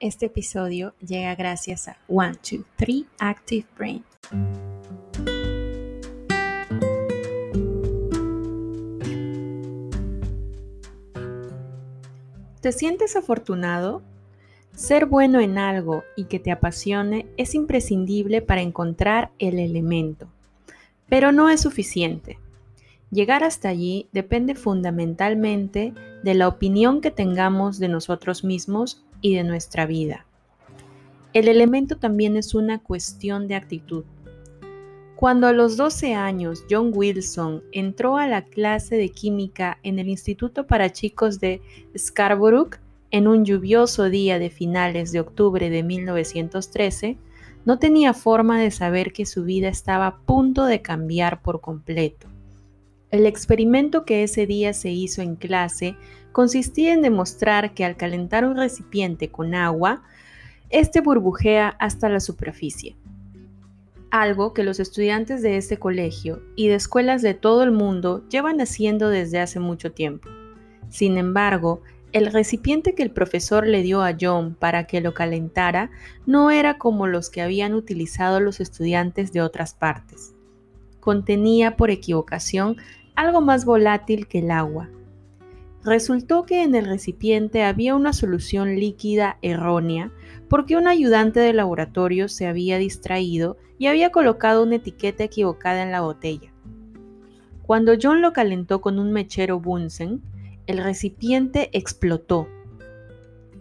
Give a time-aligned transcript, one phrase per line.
[0.00, 4.02] Este episodio llega gracias a 123 Active Brain.
[12.62, 14.00] ¿Te sientes afortunado?
[14.74, 20.28] Ser bueno en algo y que te apasione es imprescindible para encontrar el elemento,
[21.10, 22.38] pero no es suficiente.
[23.10, 25.92] Llegar hasta allí depende fundamentalmente
[26.22, 30.26] de la opinión que tengamos de nosotros mismos y de nuestra vida.
[31.32, 34.04] El elemento también es una cuestión de actitud.
[35.16, 40.08] Cuando a los 12 años John Wilson entró a la clase de química en el
[40.08, 41.60] Instituto para Chicos de
[41.96, 42.78] Scarborough
[43.10, 47.18] en un lluvioso día de finales de octubre de 1913,
[47.64, 52.28] no tenía forma de saber que su vida estaba a punto de cambiar por completo.
[53.10, 55.96] El experimento que ese día se hizo en clase
[56.32, 60.02] consistía en demostrar que al calentar un recipiente con agua,
[60.70, 62.96] este burbujea hasta la superficie.
[64.10, 68.60] Algo que los estudiantes de este colegio y de escuelas de todo el mundo llevan
[68.60, 70.28] haciendo desde hace mucho tiempo.
[70.88, 75.90] Sin embargo, el recipiente que el profesor le dio a John para que lo calentara
[76.26, 80.34] no era como los que habían utilizado los estudiantes de otras partes.
[80.98, 82.76] Contenía por equivocación
[83.14, 84.88] algo más volátil que el agua.
[85.82, 90.12] Resultó que en el recipiente había una solución líquida errónea
[90.48, 95.90] porque un ayudante de laboratorio se había distraído y había colocado una etiqueta equivocada en
[95.90, 96.52] la botella.
[97.62, 100.20] Cuando John lo calentó con un mechero Bunsen,
[100.66, 102.46] el recipiente explotó.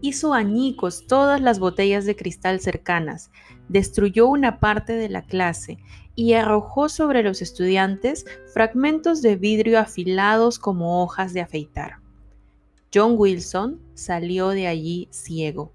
[0.00, 3.32] Hizo añicos todas las botellas de cristal cercanas,
[3.68, 5.78] destruyó una parte de la clase
[6.14, 12.03] y arrojó sobre los estudiantes fragmentos de vidrio afilados como hojas de afeitar.
[12.94, 15.72] John Wilson salió de allí ciego.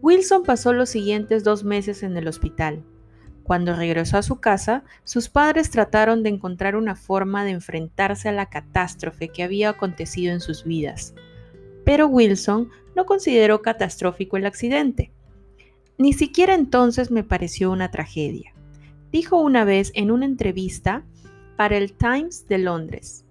[0.00, 2.82] Wilson pasó los siguientes dos meses en el hospital.
[3.44, 8.32] Cuando regresó a su casa, sus padres trataron de encontrar una forma de enfrentarse a
[8.32, 11.14] la catástrofe que había acontecido en sus vidas.
[11.84, 15.12] Pero Wilson no consideró catastrófico el accidente.
[15.98, 18.52] Ni siquiera entonces me pareció una tragedia
[19.12, 21.04] dijo una vez en una entrevista
[21.56, 23.24] para el Times de Londres.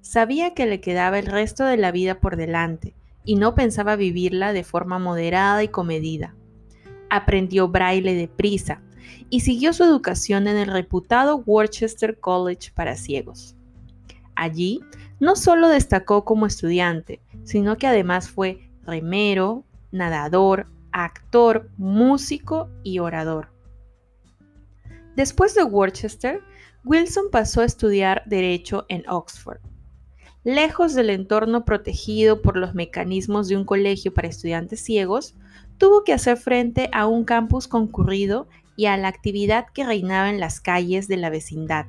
[0.00, 2.94] Sabía que le quedaba el resto de la vida por delante
[3.24, 6.34] y no pensaba vivirla de forma moderada y comedida.
[7.10, 8.82] Aprendió braille deprisa
[9.28, 13.56] y siguió su educación en el reputado Worcester College para ciegos.
[14.34, 14.80] Allí
[15.18, 23.52] no solo destacó como estudiante, sino que además fue remero, nadador, actor, músico y orador.
[25.14, 26.40] Después de Worcester,
[26.84, 29.60] Wilson pasó a estudiar Derecho en Oxford.
[30.42, 35.34] Lejos del entorno protegido por los mecanismos de un colegio para estudiantes ciegos,
[35.76, 40.40] tuvo que hacer frente a un campus concurrido y a la actividad que reinaba en
[40.40, 41.84] las calles de la vecindad.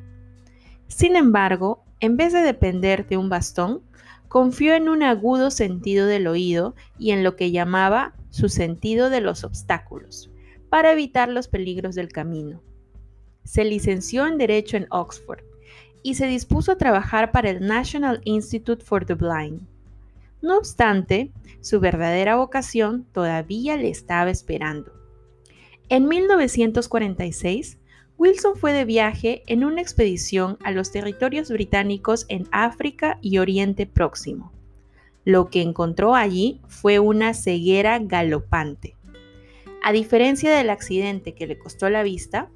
[0.87, 3.83] Sin embargo, en vez de depender de un bastón,
[4.27, 9.21] confió en un agudo sentido del oído y en lo que llamaba su sentido de
[9.21, 10.29] los obstáculos,
[10.69, 12.61] para evitar los peligros del camino.
[13.45, 15.50] Se licenció en Derecho en Oxford
[16.03, 19.61] y se dispuso a trabajar para el National Institute for the Blind.
[20.41, 21.31] No obstante,
[21.61, 24.91] su verdadera vocación todavía le estaba esperando.
[25.89, 27.77] En 1946,
[28.17, 33.85] Wilson fue de viaje en una expedición a los territorios británicos en África y Oriente
[33.85, 34.51] Próximo.
[35.25, 38.95] Lo que encontró allí fue una ceguera galopante.
[39.83, 42.49] A diferencia del accidente que le costó la vista,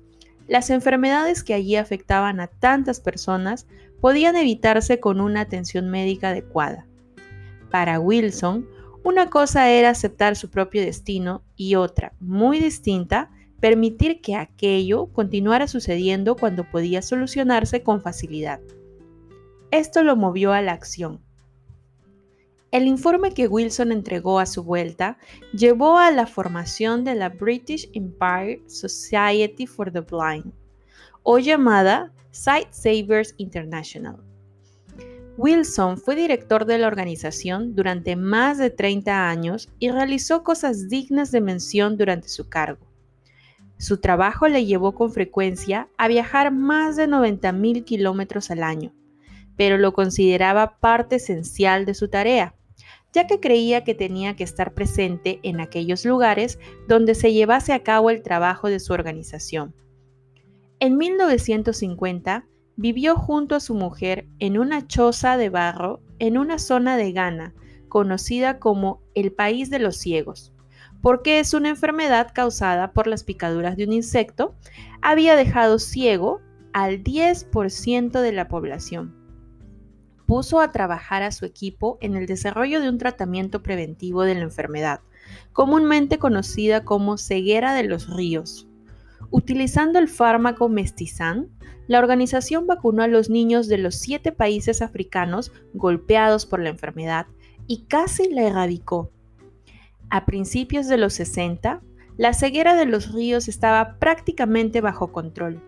[0.48, 3.68] las enfermedades que allí afectaban a tantas personas
[4.02, 6.86] podían evitarse con una atención médica adecuada.
[7.72, 8.68] Para Wilson,
[9.04, 15.68] una cosa era aceptar su propio destino y otra, muy distinta, permitir que aquello continuara
[15.68, 18.60] sucediendo cuando podía solucionarse con facilidad.
[19.72, 21.22] Esto lo movió a la acción.
[22.76, 25.18] El informe que Wilson entregó a su vuelta
[25.54, 30.52] llevó a la formación de la British Empire Society for the Blind,
[31.24, 34.18] o llamada Sight Savers International.
[35.38, 41.32] Wilson fue director de la organización durante más de 30 años y realizó cosas dignas
[41.32, 42.86] de mención durante su cargo.
[43.78, 48.94] Su trabajo le llevó con frecuencia a viajar más de 90.000 kilómetros al año,
[49.56, 52.54] pero lo consideraba parte esencial de su tarea
[53.16, 56.60] ya que creía que tenía que estar presente en aquellos lugares
[56.90, 59.74] donde se llevase a cabo el trabajo de su organización.
[60.82, 62.46] En 1950
[62.76, 67.54] vivió junto a su mujer en una choza de barro en una zona de Ghana,
[67.88, 70.52] conocida como el país de los ciegos,
[71.02, 74.56] porque es una enfermedad causada por las picaduras de un insecto,
[75.02, 76.42] había dejado ciego
[76.74, 79.25] al 10% de la población.
[80.26, 84.42] Puso a trabajar a su equipo en el desarrollo de un tratamiento preventivo de la
[84.42, 85.02] enfermedad,
[85.54, 88.68] comúnmente conocida como ceguera de los ríos.
[89.32, 91.50] Utilizando el fármaco mestizán,
[91.88, 97.28] la organización vacunó a los niños de los siete países africanos golpeados por la enfermedad
[97.68, 99.12] y casi la erradicó.
[100.10, 101.82] A principios de los 60,
[102.18, 105.62] la ceguera de los ríos estaba prácticamente bajo control.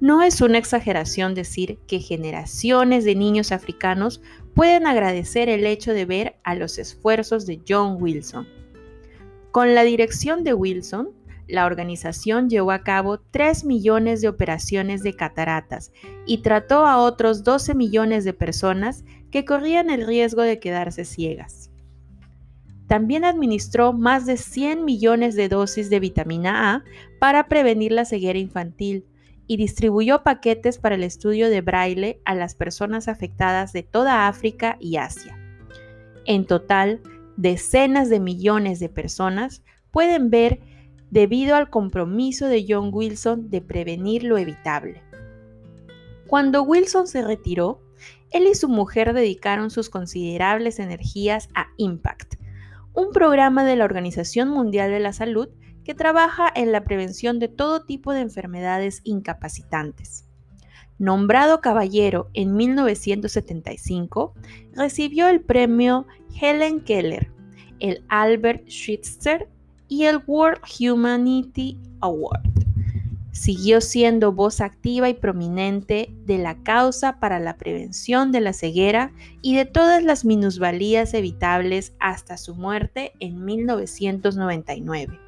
[0.00, 4.20] No es una exageración decir que generaciones de niños africanos
[4.54, 8.46] pueden agradecer el hecho de ver a los esfuerzos de John Wilson.
[9.50, 11.10] Con la dirección de Wilson,
[11.46, 15.92] la organización llevó a cabo 3 millones de operaciones de cataratas
[16.26, 21.70] y trató a otros 12 millones de personas que corrían el riesgo de quedarse ciegas.
[22.86, 26.84] También administró más de 100 millones de dosis de vitamina A
[27.18, 29.06] para prevenir la ceguera infantil
[29.46, 34.76] y distribuyó paquetes para el estudio de braille a las personas afectadas de toda África
[34.80, 35.38] y Asia.
[36.24, 37.00] En total,
[37.36, 40.60] decenas de millones de personas pueden ver
[41.10, 45.02] debido al compromiso de John Wilson de prevenir lo evitable.
[46.26, 47.80] Cuando Wilson se retiró,
[48.30, 52.34] él y su mujer dedicaron sus considerables energías a Impact,
[52.92, 55.50] un programa de la Organización Mundial de la Salud
[55.84, 60.26] que trabaja en la prevención de todo tipo de enfermedades incapacitantes.
[60.98, 64.34] Nombrado caballero en 1975,
[64.74, 66.06] recibió el premio
[66.40, 67.30] Helen Keller,
[67.80, 69.48] el Albert Schweitzer
[69.88, 72.48] y el World Humanity Award.
[73.32, 79.12] Siguió siendo voz activa y prominente de la causa para la prevención de la ceguera
[79.42, 85.23] y de todas las minusvalías evitables hasta su muerte en 1999.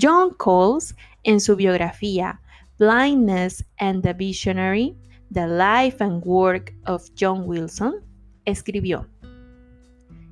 [0.00, 2.40] John Coles, en su biografía
[2.78, 4.96] Blindness and the Visionary,
[5.32, 7.96] The Life and Work of John Wilson,
[8.44, 9.08] escribió,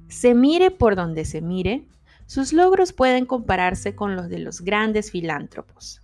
[0.08, 1.88] Se mire por donde se mire,
[2.26, 6.00] sus logros pueden compararse con los de los grandes filántropos.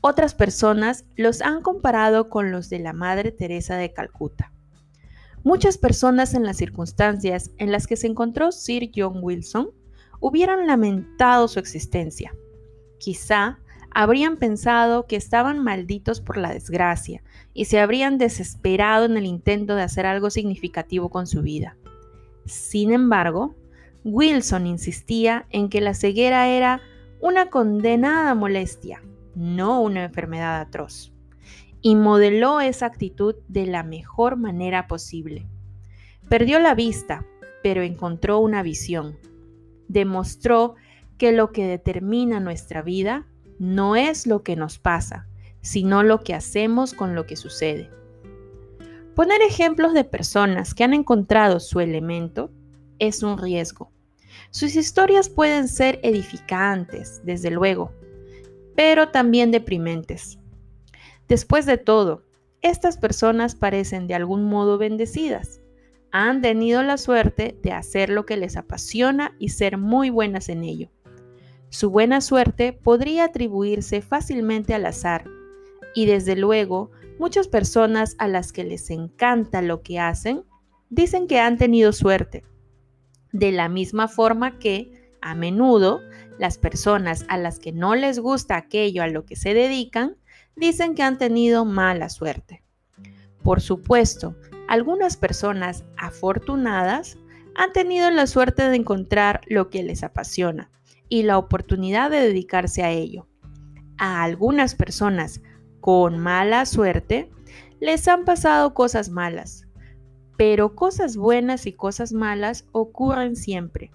[0.00, 4.52] Otras personas los han comparado con los de la Madre Teresa de Calcuta.
[5.44, 9.70] Muchas personas en las circunstancias en las que se encontró Sir John Wilson
[10.20, 12.34] hubieran lamentado su existencia.
[13.00, 13.58] Quizá
[13.90, 17.22] habrían pensado que estaban malditos por la desgracia
[17.54, 21.76] y se habrían desesperado en el intento de hacer algo significativo con su vida.
[22.44, 23.56] Sin embargo,
[24.04, 26.80] Wilson insistía en que la ceguera era
[27.20, 29.02] una condenada molestia,
[29.34, 31.12] no una enfermedad atroz,
[31.80, 35.48] y modeló esa actitud de la mejor manera posible.
[36.28, 37.26] Perdió la vista,
[37.62, 39.18] pero encontró una visión.
[39.88, 40.76] Demostró
[41.20, 43.26] que lo que determina nuestra vida
[43.58, 45.28] no es lo que nos pasa,
[45.60, 47.90] sino lo que hacemos con lo que sucede.
[49.14, 52.50] Poner ejemplos de personas que han encontrado su elemento
[52.98, 53.92] es un riesgo.
[54.50, 57.92] Sus historias pueden ser edificantes, desde luego,
[58.74, 60.38] pero también deprimentes.
[61.28, 62.24] Después de todo,
[62.62, 65.60] estas personas parecen de algún modo bendecidas.
[66.12, 70.64] Han tenido la suerte de hacer lo que les apasiona y ser muy buenas en
[70.64, 70.88] ello.
[71.70, 75.24] Su buena suerte podría atribuirse fácilmente al azar,
[75.94, 80.42] y desde luego muchas personas a las que les encanta lo que hacen
[80.88, 82.44] dicen que han tenido suerte,
[83.30, 86.00] de la misma forma que, a menudo,
[86.40, 90.16] las personas a las que no les gusta aquello a lo que se dedican,
[90.56, 92.64] dicen que han tenido mala suerte.
[93.44, 94.34] Por supuesto,
[94.66, 97.16] algunas personas afortunadas
[97.54, 100.68] han tenido la suerte de encontrar lo que les apasiona
[101.10, 103.26] y la oportunidad de dedicarse a ello.
[103.98, 105.42] A algunas personas
[105.80, 107.30] con mala suerte
[107.80, 109.66] les han pasado cosas malas,
[110.38, 113.90] pero cosas buenas y cosas malas ocurren siempre.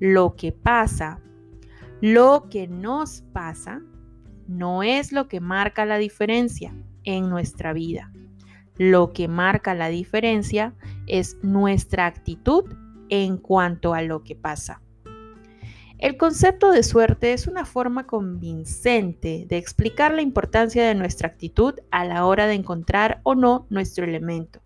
[0.00, 1.20] Lo que pasa,
[2.00, 3.82] lo que nos pasa,
[4.48, 8.10] no es lo que marca la diferencia en nuestra vida.
[8.78, 10.74] Lo que marca la diferencia
[11.06, 12.64] es nuestra actitud
[13.10, 14.80] en cuanto a lo que pasa.
[16.00, 21.74] El concepto de suerte es una forma convincente de explicar la importancia de nuestra actitud
[21.90, 24.60] a la hora de encontrar o no nuestro elemento.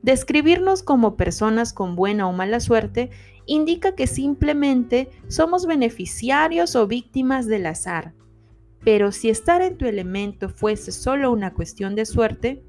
[0.00, 3.10] Describirnos como personas con buena o mala suerte
[3.44, 8.14] indica que simplemente somos beneficiarios o víctimas del azar.
[8.82, 12.62] Pero si estar en tu elemento fuese solo una cuestión de suerte,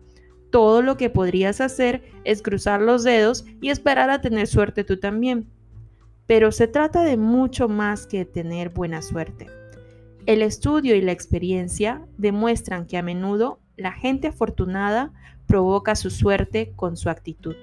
[0.50, 5.00] todo lo que podrías hacer es cruzar los dedos y esperar a tener suerte tú
[5.00, 5.48] también.
[6.27, 9.48] Pero se trata de mucho más que tener buena suerte.
[10.25, 15.13] El estudio y la experiencia demuestran que a menudo la gente afortunada
[15.48, 17.55] provoca su suerte con su actitud.